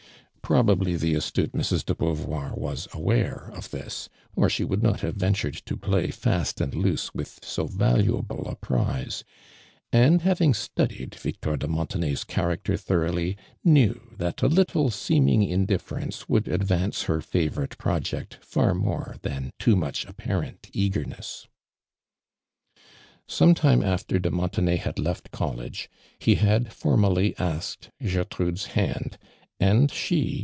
[0.51, 1.85] "'Prolmbly the astute Mrs.
[1.85, 5.99] de Beauvoir was flwaie of this, or slie would not have ventur ed to play
[6.07, 9.23] i\\M an<l loos<> with so valuable a prize;
[9.93, 16.25] and Imving studied Victor de Mon tenay's character thoroughly, knew that a little seeming indifference
[16.25, 21.47] wouUl advance lier favorite pi qject far more than too much apparent eagerness.
[23.25, 25.89] Some time aftei' do Montenay had left College,
[26.19, 29.13] he had I'ormally askeil (lertrutle's li<ind,
[29.57, 30.39] and she.